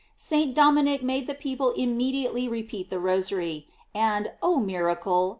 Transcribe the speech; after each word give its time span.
St. 0.15 0.55
Dominic 0.55 1.03
made 1.03 1.27
the 1.27 1.35
people 1.35 1.73
immediately 1.73 2.47
repeat 2.47 2.89
the 2.89 2.97
Rosary; 2.99 3.67
and, 3.93 4.31
oh 4.41 4.57
miracle! 4.57 5.29